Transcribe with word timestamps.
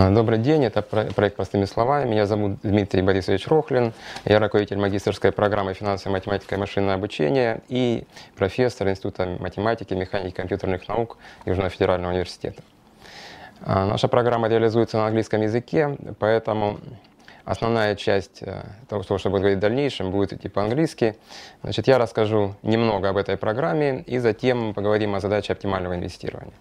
А, 0.00 0.10
добрый 0.10 0.38
день, 0.38 0.64
это 0.64 0.80
проект 0.80 1.34
«Простыми 1.34 1.64
словами». 1.64 2.08
Меня 2.08 2.24
зовут 2.24 2.60
Дмитрий 2.62 3.02
Борисович 3.02 3.48
Рохлин. 3.48 3.92
Я 4.24 4.38
руководитель 4.38 4.76
магистрской 4.78 5.32
программы 5.32 5.74
«Финансовая 5.74 6.20
математика 6.20 6.54
и 6.54 6.58
машинное 6.58 6.94
обучение» 6.94 7.62
и 7.68 8.04
профессор 8.36 8.88
Института 8.88 9.36
математики, 9.40 9.94
механики 9.94 10.28
и 10.28 10.36
компьютерных 10.36 10.86
наук 10.86 11.18
Южного 11.46 11.68
федерального 11.68 12.12
университета. 12.12 12.62
А, 13.62 13.86
наша 13.86 14.06
программа 14.06 14.46
реализуется 14.46 14.98
на 14.98 15.08
английском 15.08 15.42
языке, 15.42 15.96
поэтому 16.20 16.78
основная 17.48 17.96
часть 17.96 18.42
э, 18.42 18.62
того, 18.88 19.02
что 19.02 19.30
буду 19.30 19.40
говорить 19.40 19.58
в 19.58 19.60
дальнейшем, 19.60 20.10
будет 20.10 20.34
идти 20.34 20.48
по-английски. 20.48 21.16
Значит, 21.62 21.88
я 21.88 21.98
расскажу 21.98 22.54
немного 22.62 23.08
об 23.08 23.16
этой 23.16 23.38
программе 23.38 24.02
и 24.02 24.18
затем 24.18 24.74
поговорим 24.74 25.14
о 25.14 25.20
задаче 25.20 25.54
оптимального 25.54 25.94
инвестирования. 25.94 26.54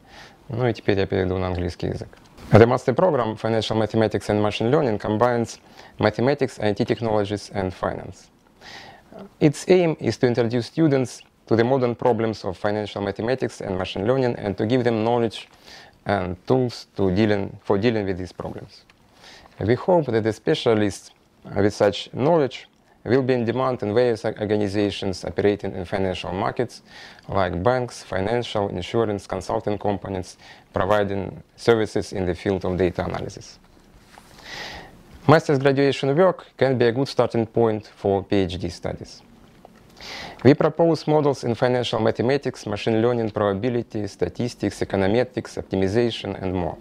Ну 0.47 0.65
и 0.65 0.73
теперь 0.73 0.97
я 0.97 1.05
перейду 1.05 1.37
на 1.37 1.47
английский 1.47 1.87
язык. 1.87 2.07
The 2.51 2.65
master 2.65 2.95
program, 2.95 3.35
Financial 3.35 3.75
Mathematics 3.75 4.29
and 4.29 4.41
Machine 4.41 4.71
Learning, 4.71 4.97
combines 4.97 5.59
mathematics, 5.99 6.57
IT 6.57 6.87
technologies, 6.87 7.51
and 7.53 7.73
finance. 7.73 8.29
Its 9.41 9.67
aim 9.67 9.97
is 9.99 10.17
to 10.19 10.27
introduce 10.27 10.67
students 10.67 11.21
to 11.47 11.57
the 11.57 11.63
modern 11.65 11.95
problems 11.95 12.45
of 12.45 12.57
financial 12.57 13.01
mathematics 13.01 13.59
and 13.59 13.77
machine 13.77 14.07
learning 14.07 14.35
and 14.35 14.57
to 14.57 14.65
give 14.65 14.83
them 14.85 15.03
knowledge 15.03 15.49
and 16.05 16.37
tools 16.47 16.87
to 16.95 17.11
dealing, 17.11 17.57
for 17.63 17.77
dealing 17.77 18.05
with 18.05 18.17
these 18.17 18.31
problems. 18.31 18.85
We 19.59 19.75
hope 19.75 20.05
that 20.07 20.23
the 20.23 20.33
specialists 20.33 21.11
with 21.55 21.73
such 21.73 22.13
knowledge 22.13 22.67
will 23.03 23.23
be 23.23 23.33
in 23.33 23.45
demand 23.45 23.81
in 23.83 23.93
various 23.93 24.25
organizations 24.25 25.23
operating 25.23 25.73
in 25.73 25.85
financial 25.85 26.31
markets 26.31 26.81
like 27.27 27.63
banks, 27.63 28.03
financial, 28.03 28.67
insurance, 28.69 29.25
consulting 29.25 29.77
companies 29.77 30.37
providing 30.73 31.41
services 31.55 32.13
in 32.13 32.25
the 32.25 32.35
field 32.35 32.65
of 32.65 32.77
data 32.77 33.03
analysis. 33.05 33.59
Master's 35.27 35.59
graduation 35.59 36.15
work 36.15 36.45
can 36.57 36.77
be 36.77 36.85
a 36.85 36.91
good 36.91 37.07
starting 37.07 37.45
point 37.45 37.87
for 37.95 38.23
PhD 38.23 38.71
studies. 38.71 39.21
We 40.43 40.53
propose 40.53 41.07
models 41.07 41.43
in 41.43 41.55
financial 41.55 41.99
mathematics, 41.99 42.65
machine 42.65 43.01
learning, 43.01 43.31
probability, 43.31 44.05
statistics, 44.07 44.79
econometrics, 44.81 45.57
optimization, 45.61 46.41
and 46.41 46.53
more. 46.53 46.77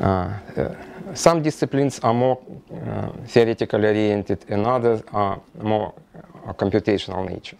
Uh, 0.00 0.04
uh, 0.04 0.74
some 1.14 1.42
disciplines 1.42 2.00
are 2.00 2.14
more 2.14 2.38
uh, 2.72 3.10
theoretically 3.26 3.86
oriented 3.86 4.44
and 4.48 4.66
others 4.66 5.02
are 5.12 5.40
more 5.60 5.94
uh, 6.14 6.52
computational 6.52 7.28
nature. 7.28 7.56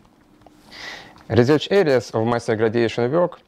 Research 1.28 1.68
areas 1.70 2.10
of 2.10 2.26
master 2.26 2.56
graduation 2.56 3.10
work 3.10 3.40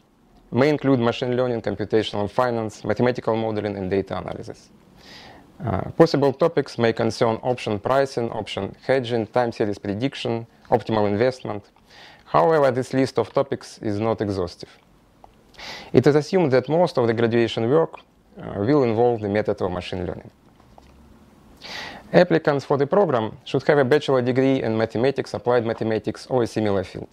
may 0.53 0.69
include 0.69 1.01
machine 1.01 1.37
learning, 1.37 1.63
computational 1.63 2.29
finance, 2.29 2.85
mathematical 2.85 3.37
modeling, 3.37 3.77
and 3.77 3.91
data 3.91 4.19
analysis. 4.19 4.69
Uh, 5.65 5.83
possible 5.91 6.33
topics 6.33 6.79
may 6.79 6.93
concern 6.93 7.39
option 7.43 7.79
pricing, 7.79 8.31
option 8.31 8.75
hedging, 8.83 9.27
time 9.27 9.53
series 9.53 9.79
prediction, 9.79 10.47
optimal 10.71 11.09
investment. 11.09 11.63
However, 12.25 12.71
this 12.71 12.93
list 12.93 13.19
of 13.19 13.33
topics 13.33 13.79
is 13.83 14.01
not 14.01 14.21
exhaustive. 14.21 14.71
It 15.93 16.07
is 16.07 16.15
assumed 16.15 16.53
that 16.53 16.69
most 16.69 16.97
of 16.99 17.07
the 17.07 17.15
graduation 17.15 17.69
work 17.69 18.01
will 18.57 18.85
involve 18.85 19.21
the 19.21 19.29
method 19.29 19.61
of 19.61 19.71
machine 19.71 20.07
learning. 20.07 20.31
Applicants 22.13 22.65
for 22.65 22.77
the 22.77 22.87
program 22.87 23.37
should 23.45 23.63
have 23.69 23.79
a 23.79 23.85
bachelor 23.85 24.23
degree 24.23 24.63
in 24.63 24.77
mathematics, 24.77 25.35
applied 25.35 25.65
mathematics, 25.65 26.27
or 26.27 26.43
a 26.43 26.47
similar 26.47 26.83
field. 26.83 27.09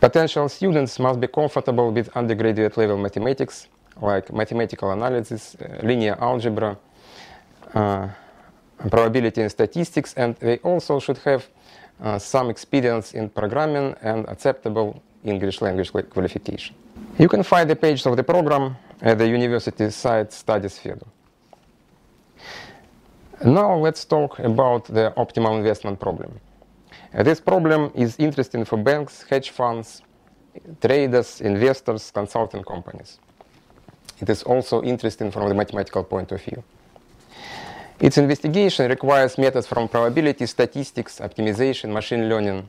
Potential 0.00 0.48
students 0.48 0.98
must 0.98 1.20
be 1.20 1.28
comfortable 1.28 1.92
with 1.92 2.14
undergraduate 2.16 2.76
level 2.76 2.98
mathematics, 2.98 3.68
like 4.00 4.32
mathematical 4.32 4.90
analysis, 4.90 5.54
uh, 5.54 5.86
linear 5.86 6.16
algebra, 6.20 6.76
uh, 7.72 8.08
probability 8.90 9.40
and 9.40 9.50
statistics, 9.50 10.12
and 10.14 10.34
they 10.36 10.58
also 10.58 10.98
should 10.98 11.18
have 11.18 11.48
uh, 12.02 12.18
some 12.18 12.50
experience 12.50 13.14
in 13.14 13.28
programming 13.30 13.94
and 14.02 14.28
acceptable 14.28 15.00
English 15.24 15.62
language 15.62 15.92
qualification. 16.10 16.74
You 17.18 17.28
can 17.28 17.42
find 17.42 17.70
the 17.70 17.76
pages 17.76 18.06
of 18.06 18.16
the 18.16 18.24
program 18.24 18.76
at 19.02 19.18
the 19.18 19.26
university 19.26 19.90
site 19.90 20.32
Study 20.32 20.68
SFEDU. 20.68 21.06
Now 23.44 23.76
let's 23.76 24.04
talk 24.04 24.38
about 24.38 24.84
the 24.84 25.12
optimal 25.16 25.58
investment 25.58 25.98
problem. 25.98 26.38
This 27.12 27.40
problem 27.40 27.90
is 27.94 28.16
interesting 28.18 28.64
for 28.64 28.76
banks, 28.78 29.24
hedge 29.28 29.50
funds, 29.50 30.02
traders, 30.80 31.40
investors, 31.40 32.10
consulting 32.12 32.62
companies. 32.62 33.18
It 34.20 34.30
is 34.30 34.44
also 34.44 34.82
interesting 34.82 35.32
from 35.32 35.48
the 35.48 35.54
mathematical 35.54 36.04
point 36.04 36.30
of 36.30 36.40
view. 36.40 36.62
Its 37.98 38.18
investigation 38.18 38.88
requires 38.88 39.36
methods 39.36 39.66
from 39.66 39.88
probability, 39.88 40.46
statistics, 40.46 41.18
optimization, 41.18 41.92
machine 41.92 42.28
learning, 42.28 42.68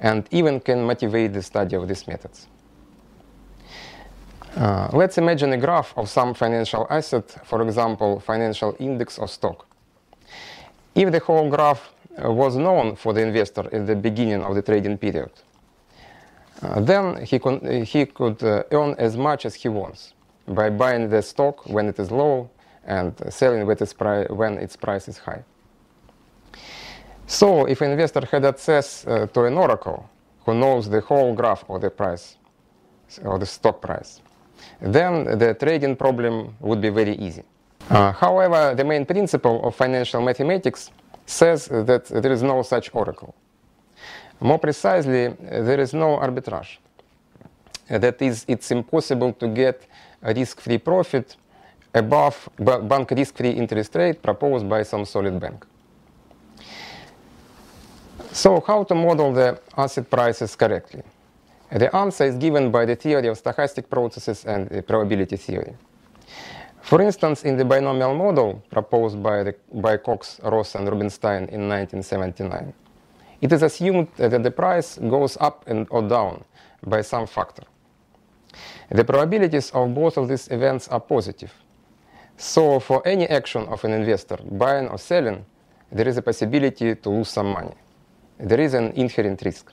and 0.00 0.26
even 0.32 0.58
can 0.60 0.82
motivate 0.82 1.32
the 1.32 1.42
study 1.42 1.76
of 1.76 1.86
these 1.86 2.06
methods. 2.08 2.48
Uh, 4.56 4.88
let's 4.92 5.16
imagine 5.16 5.52
a 5.52 5.56
graph 5.56 5.96
of 5.96 6.08
some 6.08 6.34
financial 6.34 6.84
asset, 6.90 7.30
for 7.44 7.62
example, 7.62 8.18
financial 8.18 8.74
index 8.80 9.16
or 9.16 9.28
stock. 9.28 9.64
If 10.92 11.12
the 11.12 11.20
whole 11.20 11.48
graph 11.48 11.92
uh, 12.22 12.32
was 12.32 12.56
known 12.56 12.96
for 12.96 13.12
the 13.12 13.22
investor 13.22 13.68
at 13.72 13.86
the 13.86 13.94
beginning 13.94 14.42
of 14.42 14.56
the 14.56 14.62
trading 14.62 14.98
period, 14.98 15.30
uh, 16.62 16.80
then 16.80 17.24
he, 17.24 17.38
uh, 17.38 17.84
he 17.84 18.06
could 18.06 18.42
uh, 18.42 18.64
earn 18.72 18.96
as 18.98 19.16
much 19.16 19.46
as 19.46 19.54
he 19.54 19.68
wants 19.68 20.14
by 20.48 20.68
buying 20.68 21.08
the 21.08 21.22
stock 21.22 21.64
when 21.66 21.86
it 21.86 21.98
is 22.00 22.10
low 22.10 22.50
and 22.84 23.14
selling 23.28 23.64
when 23.64 23.76
its, 23.80 23.94
when 24.30 24.58
its 24.58 24.74
price 24.74 25.06
is 25.06 25.18
high. 25.18 25.44
So, 27.28 27.66
if 27.66 27.80
an 27.82 27.92
investor 27.92 28.26
had 28.26 28.44
access 28.44 29.02
to 29.04 29.44
an 29.44 29.56
oracle 29.56 30.10
who 30.44 30.54
knows 30.54 30.88
the 30.88 31.00
whole 31.02 31.34
graph 31.34 31.64
of 31.70 31.82
the 31.82 31.90
price 31.90 32.36
or 33.22 33.38
the 33.38 33.46
stock 33.46 33.80
price, 33.80 34.20
then 34.80 35.38
the 35.38 35.54
trading 35.54 35.96
problem 35.96 36.54
would 36.60 36.80
be 36.80 36.88
very 36.88 37.16
easy. 37.16 37.42
Uh, 37.88 38.12
however, 38.12 38.74
the 38.74 38.84
main 38.84 39.04
principle 39.04 39.66
of 39.66 39.74
financial 39.74 40.20
mathematics 40.22 40.90
says 41.26 41.66
that 41.66 42.06
there 42.06 42.32
is 42.32 42.42
no 42.42 42.62
such 42.62 42.94
oracle. 42.94 43.34
More 44.40 44.58
precisely, 44.58 45.28
there 45.28 45.80
is 45.80 45.92
no 45.92 46.16
arbitrage. 46.18 46.78
That 47.88 48.22
is, 48.22 48.44
it's 48.48 48.70
impossible 48.70 49.32
to 49.34 49.48
get 49.48 49.86
a 50.22 50.32
risk-free 50.32 50.78
profit 50.78 51.36
above 51.92 52.48
bank 52.58 53.10
risk-free 53.10 53.50
interest 53.50 53.94
rate 53.94 54.22
proposed 54.22 54.68
by 54.68 54.84
some 54.84 55.04
solid 55.04 55.38
bank. 55.40 55.66
So 58.32 58.62
how 58.64 58.84
to 58.84 58.94
model 58.94 59.32
the 59.32 59.60
asset 59.76 60.08
prices 60.08 60.54
correctly? 60.54 61.02
The 61.72 61.94
answer 61.94 62.24
is 62.24 62.36
given 62.36 62.72
by 62.72 62.84
the 62.84 62.96
theory 62.96 63.28
of 63.28 63.40
stochastic 63.40 63.88
processes 63.88 64.44
and 64.44 64.68
the 64.68 64.82
probability 64.82 65.36
theory. 65.36 65.74
For 66.82 67.00
instance, 67.00 67.44
in 67.44 67.56
the 67.56 67.64
binomial 67.64 68.14
model 68.14 68.62
proposed 68.70 69.22
by, 69.22 69.44
the, 69.44 69.54
by 69.74 69.96
Cox, 69.98 70.40
Ross, 70.42 70.74
and 70.74 70.88
Rubinstein 70.88 71.44
in 71.44 71.68
1979, 71.68 72.72
it 73.40 73.52
is 73.52 73.62
assumed 73.62 74.08
that 74.16 74.42
the 74.42 74.50
price 74.50 74.98
goes 74.98 75.36
up 75.40 75.64
and 75.68 75.86
or 75.90 76.02
down 76.02 76.44
by 76.84 77.02
some 77.02 77.26
factor. 77.26 77.62
The 78.90 79.04
probabilities 79.04 79.70
of 79.70 79.94
both 79.94 80.16
of 80.16 80.28
these 80.28 80.48
events 80.48 80.88
are 80.88 81.00
positive. 81.00 81.52
So 82.36 82.80
for 82.80 83.06
any 83.06 83.28
action 83.28 83.66
of 83.68 83.84
an 83.84 83.92
investor, 83.92 84.38
buying 84.50 84.88
or 84.88 84.98
selling, 84.98 85.44
there 85.92 86.08
is 86.08 86.16
a 86.16 86.22
possibility 86.22 86.96
to 86.96 87.10
lose 87.10 87.28
some 87.28 87.52
money. 87.52 87.74
There 88.38 88.60
is 88.60 88.74
an 88.74 88.92
inherent 88.92 89.42
risk. 89.44 89.72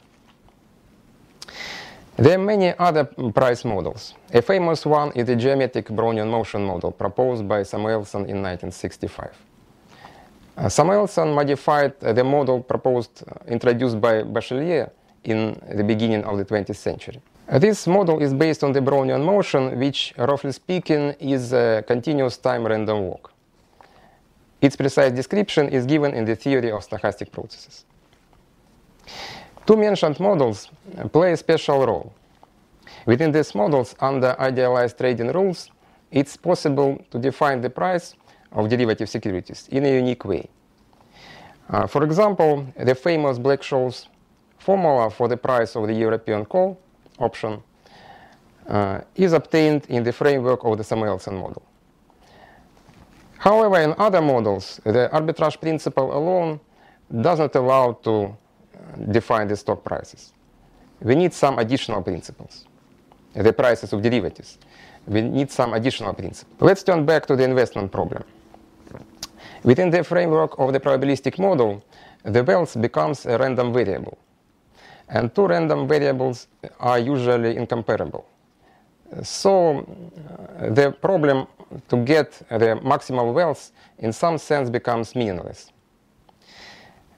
There 2.18 2.34
are 2.34 2.44
many 2.44 2.74
other 2.80 3.04
price 3.32 3.64
models. 3.64 4.16
A 4.34 4.42
famous 4.42 4.88
one 4.88 5.12
is 5.12 5.28
the 5.28 5.36
geometric 5.36 5.86
Brownian 5.90 6.32
motion 6.32 6.66
model 6.66 6.92
proposed 6.92 7.48
by 7.48 7.62
Samuelson 7.62 8.22
in 8.22 8.42
1965. 8.42 9.38
Uh, 10.58 10.68
Samuelson 10.68 11.32
modified 11.36 11.94
uh, 12.04 12.14
the 12.14 12.24
model 12.24 12.60
proposed, 12.60 13.24
uh, 13.28 13.36
introduced 13.48 14.02
by 14.02 14.24
Bachelier 14.24 14.90
in 15.26 15.62
the 15.76 15.84
beginning 15.84 16.24
of 16.24 16.40
the 16.40 16.46
20th 16.46 16.76
century. 16.78 17.22
This 17.60 17.86
model 17.86 18.20
is 18.20 18.34
based 18.34 18.64
on 18.64 18.72
the 18.72 18.82
Brownian 18.82 19.24
motion, 19.24 19.78
which, 19.78 20.16
roughly 20.18 20.52
speaking, 20.54 21.14
is 21.20 21.54
a 21.54 21.84
continuous 21.86 22.38
time 22.38 22.66
random 22.66 23.04
walk. 23.04 23.32
Its 24.60 24.76
precise 24.76 25.12
description 25.12 25.70
is 25.70 25.86
given 25.86 26.16
in 26.16 26.26
the 26.26 26.36
theory 26.36 26.72
of 26.72 26.82
stochastic 26.82 27.32
processes. 27.32 27.86
Two 29.68 29.76
mentioned 29.76 30.18
models 30.22 30.70
play 31.12 31.34
a 31.34 31.38
special 31.38 31.86
role. 31.86 32.14
Within 33.06 33.34
these 33.34 33.54
models, 33.54 33.96
under 34.00 34.34
idealized 34.40 34.98
trading 34.98 35.28
rules, 35.34 35.70
it's 36.10 36.38
possible 36.38 37.04
to 37.12 37.20
define 37.20 37.60
the 37.60 37.70
price 37.70 38.16
of 38.54 38.70
derivative 38.70 39.10
securities 39.10 39.68
in 39.70 39.84
a 39.86 39.90
unique 39.90 40.24
way. 40.24 40.48
Uh, 41.70 41.86
for 41.86 42.06
example, 42.06 42.66
the 42.78 42.96
famous 42.96 43.38
Black-Scholes 43.38 44.08
formula 44.58 45.10
for 45.10 45.28
the 45.28 45.36
price 45.36 45.76
of 45.76 45.86
the 45.88 45.94
European 45.94 46.46
call 46.46 46.80
option 47.20 47.62
uh, 48.70 49.02
is 49.16 49.34
obtained 49.34 49.86
in 49.90 50.02
the 50.02 50.14
framework 50.14 50.64
of 50.64 50.78
the 50.78 50.84
Samuelson 50.84 51.36
model. 51.36 51.62
However, 53.38 53.82
in 53.82 53.94
other 53.98 54.22
models, 54.22 54.80
the 54.86 55.10
arbitrage 55.12 55.60
principle 55.60 56.18
alone 56.18 56.62
does 57.22 57.40
not 57.40 57.54
allow 57.56 57.92
to 58.04 58.34
define 59.12 59.48
the 59.48 59.56
stock 59.56 59.84
prices. 59.84 60.34
We 61.02 61.16
need 61.16 61.34
some 61.34 61.60
additional 61.60 62.02
principles, 62.02 62.66
the 63.34 63.54
prices 63.54 63.94
of 63.94 64.02
derivatives. 64.02 64.58
We 65.08 65.22
need 65.22 65.52
some 65.52 65.74
additional 65.74 66.14
principles. 66.14 66.56
Let's 66.60 66.84
turn 66.84 67.06
back 67.06 67.26
to 67.28 67.36
the 67.36 67.44
investment 67.44 67.92
problem. 67.92 68.24
Within 69.64 69.90
the 69.90 70.04
framework 70.04 70.60
of 70.60 70.74
the 70.74 70.80
probabilistic 70.80 71.40
model, 71.40 71.84
the 72.24 72.44
wealth 72.44 72.80
becomes 72.82 73.26
a 73.26 73.38
random 73.38 73.74
variable. 73.74 74.18
And 75.10 75.34
two 75.34 75.48
random 75.48 75.88
variables 75.88 76.48
are 76.80 77.00
usually 77.00 77.56
incomparable. 77.56 78.26
So 79.24 79.80
uh, 79.80 80.70
the 80.70 80.92
problem 80.92 81.48
to 81.88 81.98
get 82.04 82.32
the 82.50 82.80
maximal 82.84 83.34
wealth 83.34 83.72
in 84.00 84.12
some 84.12 84.38
sense 84.38 84.70
becomes 84.70 85.16
meaningless. 85.16 85.72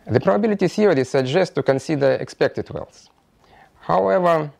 The 0.06 0.19
probability 0.19 0.68
theory 0.68 1.04
suggests 1.04 1.54
to 1.56 1.63
consider 1.63 2.13
expected 2.13 2.69
wealth. 2.72 3.10
However, 3.80 4.51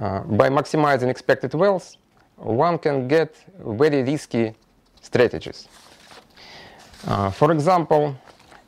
uh, 0.00 0.20
by 0.20 0.48
maximizing 0.48 1.08
expected 1.08 1.54
wealth, 1.54 1.96
one 2.36 2.78
can 2.78 3.08
get 3.08 3.34
very 3.58 4.02
risky 4.02 4.54
strategies. 5.00 5.68
Uh, 7.06 7.30
for 7.30 7.52
example, 7.52 8.16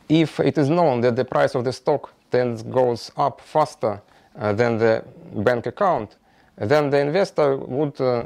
if 0.08 0.40
it 0.40 0.56
is 0.58 0.68
known 0.68 1.00
that 1.00 1.16
the 1.16 1.24
price 1.24 1.54
of 1.54 1.64
the 1.64 1.72
stock 1.72 2.12
then 2.30 2.56
goes 2.70 3.10
up 3.16 3.40
faster 3.40 4.00
uh, 4.38 4.52
than 4.52 4.78
the 4.78 5.04
bank 5.36 5.66
account, 5.66 6.16
then 6.56 6.90
the 6.90 6.98
investor 6.98 7.56
would 7.56 8.00
uh, 8.00 8.24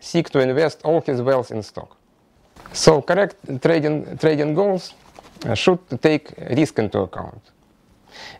seek 0.00 0.28
to 0.30 0.40
invest 0.40 0.80
all 0.84 1.00
his 1.00 1.22
wealth 1.22 1.50
in 1.50 1.62
stock. 1.62 1.96
So 2.72 3.00
correct 3.02 3.36
trading, 3.62 4.18
trading 4.18 4.54
goals 4.54 4.94
should 5.54 6.00
take 6.00 6.32
risk 6.50 6.78
into 6.78 7.00
account. 7.00 7.42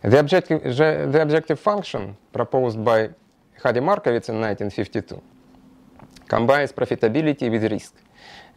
The 0.01 0.19
objective, 0.19 0.63
the 0.77 1.21
objective 1.21 1.59
function 1.59 2.15
proposed 2.31 2.83
by 2.83 3.09
Harry 3.63 3.81
Markowitz 3.81 4.29
in 4.29 4.41
1952 4.41 5.21
combines 6.27 6.71
profitability 6.71 7.51
with 7.51 7.71
risk. 7.71 7.93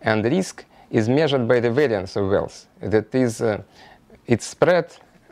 And 0.01 0.25
risk 0.25 0.65
is 0.91 1.09
measured 1.09 1.47
by 1.47 1.61
the 1.61 1.71
variance 1.71 2.17
of 2.17 2.29
wealth, 2.31 2.67
that 2.81 3.15
is, 3.15 3.43
uh, 3.43 3.63
its 4.27 4.47
spread 4.47 4.87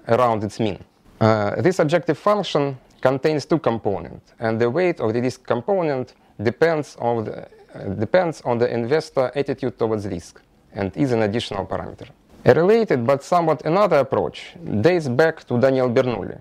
around 0.09 0.45
its 0.45 0.61
mean. 0.61 0.79
Uh, 1.21 1.61
this 1.63 1.79
objective 1.79 2.19
function 2.19 2.77
contains 3.01 3.47
two 3.47 3.59
components, 3.59 4.35
and 4.39 4.61
the 4.61 4.69
weight 4.69 5.01
of 5.01 5.13
the 5.15 5.21
risk 5.21 5.47
component 5.47 6.15
depends 6.43 6.97
on 6.97 7.25
the, 7.25 7.49
uh, 7.75 7.95
depends 7.95 8.43
on 8.43 8.59
the 8.59 8.69
investor 8.73 9.31
attitude 9.35 9.79
towards 9.79 10.07
risk 10.07 10.43
and 10.75 10.95
is 10.97 11.13
an 11.13 11.23
additional 11.23 11.65
parameter. 11.65 12.09
A 12.47 12.55
related 12.55 13.05
but 13.05 13.25
somewhat 13.25 13.67
another 13.67 13.99
approach 13.99 14.55
dates 14.81 15.09
back 15.09 15.43
to 15.49 15.59
Daniel 15.59 15.91
Bernoulli. 15.91 16.39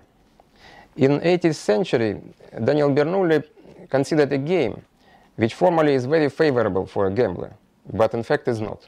In 0.96 1.18
18th 1.20 1.56
century, 1.56 2.20
Daniel 2.62 2.90
Bernoulli 2.90 3.42
considered 3.90 4.32
a 4.32 4.38
game 4.38 4.80
which 5.34 5.54
formally 5.54 5.94
is 5.94 6.06
very 6.06 6.28
favorable 6.28 6.86
for 6.86 7.06
a 7.06 7.10
gambler, 7.10 7.52
but 7.92 8.14
in 8.14 8.22
fact 8.22 8.46
is 8.46 8.60
not. 8.60 8.86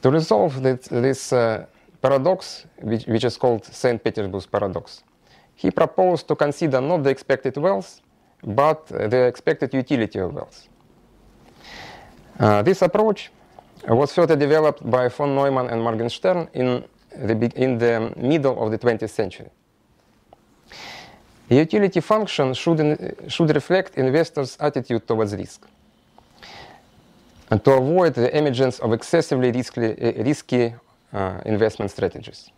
To 0.00 0.10
resolve 0.10 0.62
this, 0.62 0.88
this 0.88 1.30
uh, 1.30 1.66
paradox, 2.00 2.64
which, 2.80 3.04
which, 3.04 3.24
is 3.24 3.36
called 3.36 3.66
St. 3.66 4.02
Petersburg 4.02 4.50
paradox, 4.50 5.02
he 5.54 5.70
proposed 5.70 6.26
to 6.28 6.34
consider 6.34 6.80
not 6.80 7.02
the 7.02 7.10
expected 7.10 7.58
wealth, 7.58 8.00
but 8.42 8.86
the 8.86 9.26
expected 9.26 9.74
utility 9.74 10.18
of 10.20 10.32
wealth. 10.32 10.68
Uh, 12.40 12.62
this 12.62 12.80
approach 12.80 13.30
was 13.88 14.12
further 14.12 14.36
developed 14.36 14.88
by 14.88 15.08
von 15.08 15.34
Neumann 15.34 15.68
and 15.68 15.82
Morgenstern 15.82 16.48
in 16.54 16.84
the, 17.10 17.50
in 17.56 17.78
the 17.78 18.12
middle 18.16 18.62
of 18.62 18.70
the 18.70 18.78
20th 18.78 19.10
century. 19.10 19.50
The 21.48 21.56
utility 21.56 22.00
function 22.00 22.54
should, 22.54 23.16
should 23.28 23.54
reflect 23.54 23.96
investors' 23.98 24.56
attitude 24.60 25.06
towards 25.06 25.34
risk 25.34 25.66
and 27.50 27.62
to 27.62 27.72
avoid 27.72 28.14
the 28.14 28.34
emergence 28.34 28.78
of 28.78 28.94
excessively 28.94 29.52
risky, 29.52 29.94
risky 30.24 30.74
uh, 31.12 31.40
investment 31.44 31.90
strategies. 31.90 32.50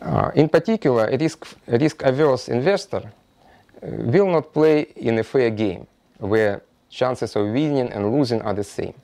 Uh, 0.00 0.32
in 0.34 0.48
particular, 0.48 1.04
a 1.04 1.16
risk, 1.16 1.46
risk-averse 1.68 2.48
investor 2.48 3.02
uh, 3.06 3.86
will 4.12 4.26
not 4.26 4.52
play 4.52 4.80
in 4.96 5.16
a 5.20 5.22
fair 5.22 5.50
game 5.50 5.86
where 6.18 6.62
chances 6.90 7.36
of 7.36 7.46
winning 7.46 7.92
and 7.92 8.12
losing 8.12 8.42
are 8.42 8.54
the 8.54 8.64
same. 8.64 8.94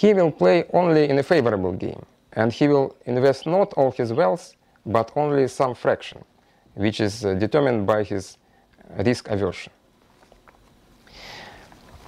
He 0.00 0.12
will 0.12 0.30
play 0.30 0.64
only 0.74 1.08
in 1.08 1.18
a 1.18 1.22
favorable 1.22 1.72
game, 1.72 2.04
and 2.34 2.52
he 2.52 2.68
will 2.68 2.94
invest 3.06 3.46
not 3.46 3.72
all 3.78 3.92
his 3.92 4.12
wealth, 4.12 4.54
but 4.84 5.10
only 5.16 5.48
some 5.48 5.74
fraction 5.74 6.22
which 6.74 7.00
is 7.00 7.24
uh, 7.24 7.32
determined 7.32 7.86
by 7.86 8.02
his 8.02 8.36
risk 8.98 9.30
aversion. 9.30 9.72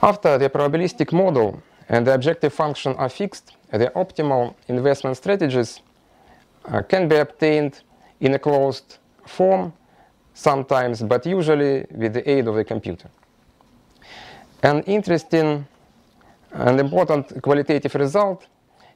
After 0.02 0.36
the 0.36 0.50
probabilistic 0.50 1.14
model 1.14 1.62
and 1.88 2.06
the 2.06 2.12
objective 2.12 2.52
function 2.52 2.92
are 2.96 3.08
fixed, 3.08 3.56
the 3.70 3.90
optimal 3.96 4.54
investment 4.68 5.16
strategies 5.16 5.80
uh, 6.66 6.82
can 6.82 7.08
be 7.08 7.16
obtained 7.16 7.80
in 8.20 8.34
a 8.34 8.38
closed 8.38 8.98
form 9.24 9.72
sometimes, 10.34 11.02
but 11.02 11.24
usually 11.24 11.86
with 11.90 12.12
the 12.12 12.30
aid 12.30 12.48
of 12.48 12.54
the 12.54 12.64
computer. 12.64 13.08
An 14.62 14.82
interesting 14.82 15.66
and 16.52 16.80
important 16.80 17.42
qualitative 17.42 17.94
result 17.94 18.46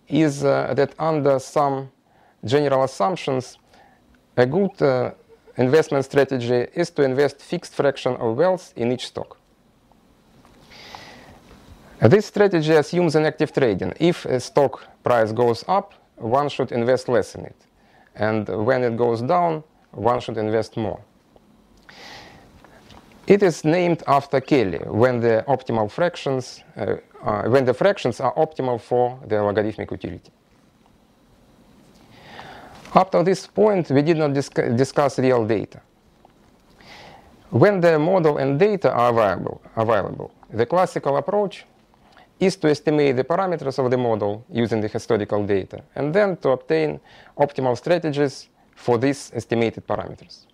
is 0.08 0.44
uh, 0.44 0.74
that 0.74 0.94
under 0.98 1.38
some 1.38 1.90
general 2.44 2.84
assumptions, 2.84 3.58
a 4.36 4.46
good 4.46 4.82
uh, 4.82 5.12
investment 5.56 6.04
strategy 6.04 6.66
is 6.74 6.90
to 6.90 7.02
invest 7.02 7.40
fixed 7.40 7.74
fraction 7.74 8.16
of 8.16 8.36
wealth 8.36 8.72
in 8.76 8.92
each 8.92 9.06
stock. 9.06 9.36
This 12.00 12.26
strategy 12.26 12.72
assumes 12.72 13.14
an 13.14 13.26
active 13.26 13.52
trading. 13.52 13.92
If 14.00 14.24
a 14.24 14.40
stock 14.40 14.84
price 15.04 15.30
goes 15.30 15.64
up, 15.68 15.94
one 16.16 16.48
should 16.48 16.72
invest 16.72 17.08
less 17.08 17.36
in 17.36 17.44
it. 17.44 17.56
And 18.16 18.48
when 18.48 18.82
it 18.82 18.96
goes 18.96 19.22
down, 19.22 19.62
one 19.92 20.20
should 20.20 20.36
invest 20.36 20.76
more. 20.76 21.00
It 23.26 23.42
is 23.42 23.64
named 23.64 24.02
after 24.08 24.40
Kelly, 24.40 24.78
when 24.78 25.20
the 25.20 25.44
optimal 25.46 25.88
fractions, 25.90 26.64
uh, 26.76 26.96
uh, 27.22 27.42
when 27.44 27.64
the 27.64 27.74
fractions 27.74 28.20
are 28.20 28.34
optimal 28.34 28.80
for 28.80 29.18
the 29.26 29.42
logarithmic 29.42 29.90
utility. 29.90 30.30
Up 32.94 33.10
to 33.12 33.22
this 33.22 33.46
point, 33.46 33.90
we 33.90 34.02
did 34.02 34.18
not 34.18 34.34
discuss 34.34 35.18
real 35.18 35.46
data. 35.46 35.80
When 37.50 37.80
the 37.80 37.98
model 37.98 38.38
and 38.38 38.58
data 38.58 38.92
are 38.92 39.10
available, 39.10 39.62
available, 39.76 40.32
the 40.50 40.66
classical 40.66 41.16
approach 41.16 41.64
is 42.40 42.56
to 42.56 42.68
estimate 42.68 43.16
the 43.16 43.24
parameters 43.24 43.78
of 43.78 43.90
the 43.90 43.96
model 43.96 44.44
using 44.50 44.80
the 44.80 44.88
historical 44.88 45.46
data, 45.46 45.82
and 45.94 46.12
then 46.12 46.36
to 46.38 46.50
obtain 46.50 47.00
optimal 47.38 47.76
strategies 47.76 48.48
for 48.74 48.98
these 48.98 49.30
estimated 49.34 49.86
parameters. 49.86 50.46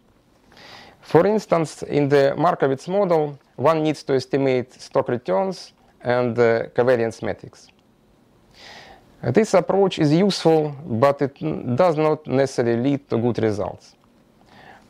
For 1.00 1.26
instance, 1.26 1.82
in 1.84 2.08
the 2.08 2.34
Markowitz 2.36 2.86
model, 2.88 3.38
one 3.56 3.82
needs 3.82 4.02
to 4.02 4.14
estimate 4.14 4.72
stock 4.74 5.08
returns 5.08 5.72
and 6.00 6.38
uh, 6.38 6.68
covariance 6.74 7.22
matrix. 7.22 7.68
This 9.22 9.54
approach 9.54 9.98
is 9.98 10.12
useful, 10.12 10.76
but 10.86 11.20
it 11.22 11.76
does 11.76 11.96
not 11.96 12.26
necessarily 12.26 12.80
lead 12.80 13.08
to 13.10 13.18
good 13.18 13.38
results. 13.42 13.96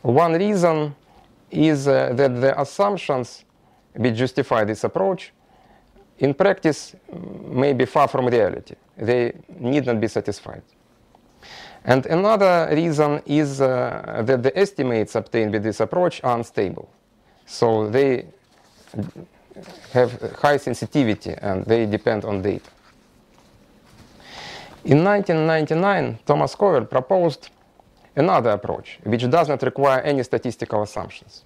One 0.02 0.34
reason 0.34 0.94
is 1.50 1.88
uh, 1.88 2.12
that 2.12 2.40
the 2.40 2.60
assumptions 2.60 3.44
which 3.94 4.16
justify 4.16 4.64
this 4.64 4.84
approach 4.84 5.32
in 6.18 6.34
practice 6.34 6.94
may 7.46 7.72
be 7.72 7.86
far 7.86 8.06
from 8.06 8.26
reality. 8.26 8.74
They 8.96 9.32
need 9.48 9.86
not 9.86 10.00
be 10.00 10.08
satisfied. 10.08 10.62
And 11.84 12.04
another 12.06 12.68
reason 12.72 13.22
is 13.24 13.60
uh, 13.60 14.22
that 14.26 14.42
the 14.42 14.58
estimates 14.58 15.14
obtained 15.14 15.52
with 15.52 15.62
this 15.62 15.80
approach 15.80 16.22
are 16.22 16.36
unstable. 16.36 16.90
So 17.46 17.88
they 17.88 18.26
have 19.92 20.20
high 20.42 20.56
sensitivity 20.56 21.34
and 21.40 21.64
they 21.64 21.86
depend 21.86 22.24
on 22.24 22.42
data. 22.42 22.70
In 24.84 25.04
1999, 25.04 26.18
Thomas 26.24 26.54
Cover 26.54 26.84
proposed 26.84 27.50
another 28.16 28.50
approach, 28.50 28.98
which 29.02 29.28
does 29.28 29.48
not 29.48 29.62
require 29.62 30.00
any 30.00 30.22
statistical 30.22 30.82
assumptions. 30.82 31.44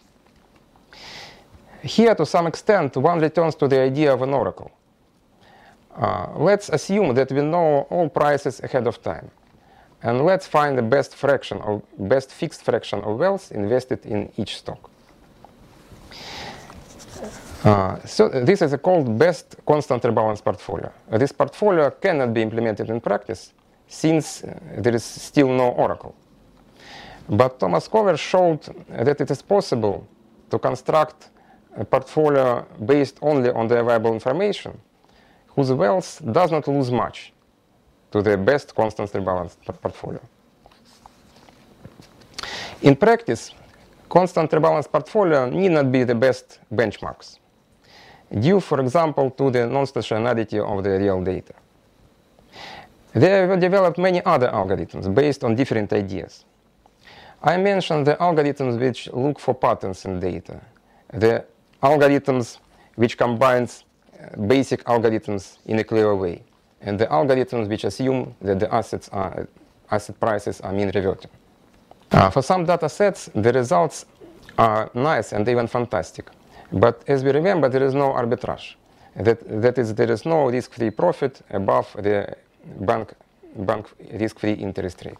Here, 1.83 2.15
to 2.15 2.25
some 2.25 2.47
extent, 2.47 2.97
one 2.97 3.19
returns 3.19 3.57
to 3.57 3.69
the 3.69 3.81
idea 3.81 4.13
of 4.13 4.23
an 4.23 4.33
oracle. 4.33 4.71
Uh, 5.95 6.29
let's 6.37 6.69
assume 6.69 7.15
that 7.15 7.33
we 7.33 7.43
know 7.43 7.87
all 7.91 8.09
prices 8.09 8.61
ahead 8.61 8.87
of 8.87 9.03
time. 9.03 9.31
And 10.03 10.25
let's 10.25 10.47
find 10.47 10.79
the 10.79 10.83
best 10.83 11.15
fraction 11.15 11.59
or 11.59 11.83
best 11.99 12.31
fixed 12.31 12.63
fraction 12.63 13.01
of 13.01 13.19
wealth 13.19 13.53
invested 13.53 14.07
in 14.07 14.33
each 14.37 14.57
stock. 14.57 14.92
Uh, 17.65 17.97
so 18.05 18.29
this 18.29 18.61
is 18.61 18.73
a 18.73 18.79
called 18.79 19.17
best 19.17 19.55
constant 19.65 20.03
rebalance 20.03 20.43
portfolio. 20.43 20.93
Uh, 21.11 21.17
this 21.17 21.31
portfolio 21.31 21.91
cannot 21.91 22.35
be 22.35 22.43
implemented 22.43 22.91
in 22.91 23.01
practice 23.01 23.53
since 23.87 24.43
uh, 24.43 24.59
there 24.79 24.95
is 24.95 25.05
still 25.05 25.49
no 25.49 25.69
oracle. 25.71 26.13
But 27.29 27.61
Thomas 27.61 27.87
Cover 27.87 28.17
showed 28.17 28.63
that 28.89 29.21
it 29.21 29.31
is 29.31 29.43
possible 29.43 30.09
to 30.51 30.59
construct 30.59 31.31
a 31.77 31.85
portfolio 31.85 32.67
based 32.85 33.19
only 33.23 33.51
on 33.51 33.69
the 33.69 33.79
available 33.79 34.13
information 34.13 34.77
whose 35.47 35.71
wealth 35.73 36.21
does 36.33 36.51
not 36.51 36.67
lose 36.67 36.91
much 36.91 37.33
to 38.11 38.23
the 38.23 38.37
best 38.37 38.75
constant 38.75 39.13
rebalanced 39.13 39.59
portfolio. 39.81 40.21
In 42.83 42.97
practice, 42.97 43.55
constant 44.09 44.51
rebalanced 44.51 44.91
portfolio 44.91 45.49
need 45.49 45.71
not 45.71 45.93
be 45.93 46.03
the 46.03 46.15
best 46.15 46.59
benchmarks 46.75 47.39
due, 48.39 48.61
for 48.61 48.81
example, 48.81 49.31
to 49.31 49.51
the 49.51 49.67
non-stationarity 49.67 50.59
of 50.59 50.83
the 50.83 50.91
real 50.99 51.23
data. 51.23 51.55
They 53.15 53.29
have 53.29 53.61
developed 53.61 53.99
many 53.99 54.25
other 54.25 54.49
algorithms 54.49 55.13
based 55.15 55.45
on 55.45 55.55
different 55.55 55.93
ideas. 55.93 56.45
I 57.43 57.57
mentioned 57.57 58.07
the 58.07 58.15
algorithms 58.17 58.79
which 58.79 59.09
look 59.13 59.39
for 59.39 59.55
patterns 59.55 60.05
in 60.05 60.21
data, 60.21 60.61
the 61.13 61.45
algorithms 61.83 62.59
which 62.95 63.19
combines 63.19 63.85
uh, 64.15 64.37
basic 64.47 64.85
algorithms 64.85 65.59
in 65.67 65.79
a 65.79 65.85
clear 65.85 66.15
way, 66.15 66.43
and 66.81 66.99
the 66.99 67.07
algorithms 67.07 67.69
which 67.69 67.85
assume 67.85 68.35
that 68.41 68.61
the 68.61 68.73
assets 68.73 69.09
are, 69.13 69.47
asset 69.91 70.19
prices 70.21 70.61
are 70.61 70.73
mean 70.73 70.91
reverting. 70.95 71.31
Uh, 72.13 72.31
for 72.31 72.43
some 72.43 72.65
data 72.65 72.89
sets, 72.89 73.29
the 73.35 73.53
results 73.53 74.07
are 74.59 74.91
nice 74.95 75.33
and 75.33 75.49
even 75.49 75.67
fantastic. 75.67 76.31
But 76.73 77.05
as 77.07 77.23
we 77.23 77.31
remember, 77.33 77.69
there 77.69 77.83
is 77.83 77.95
no 77.95 78.13
arbitrage. 78.13 78.75
That, 79.17 79.39
that 79.61 79.79
is, 79.79 79.95
there 79.95 80.11
is 80.11 80.25
no 80.25 80.47
risk-free 80.47 80.91
profit 80.91 81.43
above 81.51 81.95
the 81.99 82.35
bank, 82.81 83.13
bank 83.57 83.87
risk-free 84.13 84.55
interest 84.55 85.05
rate. 85.05 85.19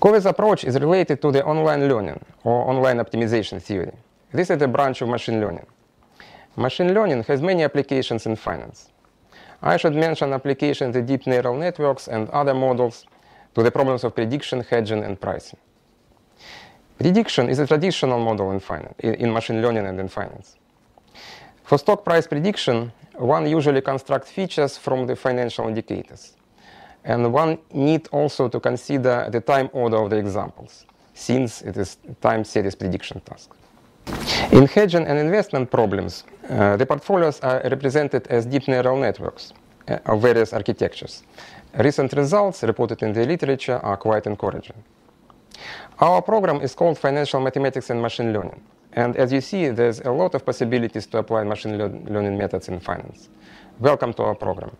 Cover's 0.00 0.26
approach 0.26 0.64
is 0.64 0.78
related 0.78 1.20
to 1.22 1.30
the 1.30 1.44
online 1.44 1.88
learning 1.88 2.24
or 2.44 2.68
online 2.70 2.98
optimization 2.98 3.60
theory. 3.60 3.92
This 4.32 4.50
is 4.50 4.60
a 4.62 4.68
branch 4.68 5.02
of 5.02 5.08
machine 5.08 5.40
learning. 5.40 5.66
Machine 6.56 6.94
learning 6.94 7.22
has 7.24 7.42
many 7.42 7.62
applications 7.62 8.24
in 8.24 8.36
finance. 8.36 8.88
I 9.62 9.76
should 9.76 9.94
mention 9.94 10.32
applications 10.32 10.96
in 10.96 11.04
deep 11.04 11.26
neural 11.26 11.54
networks 11.54 12.08
and 12.08 12.30
other 12.30 12.54
models 12.54 13.04
to 13.54 13.62
the 13.62 13.70
problems 13.70 14.04
of 14.04 14.14
prediction, 14.14 14.60
hedging, 14.62 15.02
and 15.04 15.20
pricing. 15.20 15.58
Prediction 16.98 17.50
is 17.50 17.58
a 17.58 17.66
traditional 17.66 18.18
model 18.18 18.52
in, 18.52 18.60
finance, 18.60 18.94
in 19.00 19.32
machine 19.32 19.60
learning 19.60 19.86
and 19.86 20.00
in 20.00 20.08
finance. 20.08 20.56
For 21.64 21.78
stock 21.78 22.04
price 22.04 22.26
prediction, 22.26 22.90
one 23.14 23.46
usually 23.46 23.82
constructs 23.82 24.30
features 24.30 24.78
from 24.78 25.06
the 25.06 25.14
financial 25.14 25.68
indicators. 25.68 26.36
And 27.04 27.32
one 27.32 27.58
need 27.72 28.08
also 28.12 28.48
to 28.48 28.60
consider 28.60 29.28
the 29.30 29.40
time 29.40 29.68
order 29.72 29.96
of 29.96 30.10
the 30.10 30.16
examples, 30.16 30.86
since 31.12 31.62
it 31.62 31.76
is 31.76 31.98
time 32.20 32.44
series 32.44 32.74
prediction 32.74 33.20
task. 33.20 33.50
In 34.52 34.66
hedging 34.66 35.06
and 35.06 35.18
investment 35.18 35.70
problems, 35.70 36.24
uh, 36.48 36.76
the 36.76 36.86
portfolios 36.86 37.40
are 37.40 37.60
represented 37.64 38.26
as 38.28 38.46
deep 38.46 38.68
neural 38.68 38.96
networks 38.96 39.52
uh, 39.88 39.98
of 40.06 40.22
various 40.22 40.52
architectures. 40.52 41.24
Recent 41.78 42.12
results 42.14 42.62
reported 42.62 43.02
in 43.02 43.12
the 43.12 43.26
literature 43.26 43.78
are 43.82 43.96
quite 43.96 44.26
encouraging. 44.26 44.82
Our 45.99 46.21
program 46.21 46.61
is 46.61 46.73
called 46.73 46.97
Financial 46.97 47.39
Mathematics 47.39 47.89
and 47.89 48.01
Machine 48.01 48.33
Learning. 48.33 48.61
And 48.93 49.15
as 49.15 49.31
you 49.31 49.39
see, 49.41 49.69
there's 49.69 50.01
a 50.01 50.11
lot 50.11 50.35
of 50.35 50.45
possibilities 50.45 51.05
to 51.07 51.19
apply 51.19 51.43
machine 51.43 51.77
learning 51.77 52.37
methods 52.37 52.67
in 52.67 52.79
finance. 52.79 53.29
Welcome 53.79 54.13
to 54.13 54.23
our 54.23 54.35
program. 54.35 54.71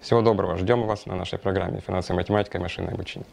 Всего 0.00 0.22
доброго. 0.22 0.56
Ждем 0.56 0.86
вас 0.86 1.06
на 1.06 1.14
нашей 1.14 1.38
программе 1.38 1.80
«Финансовая 1.80 2.22
математика 2.22 2.58
и 2.58 2.60
машинное 2.60 2.94
обучение». 2.94 3.26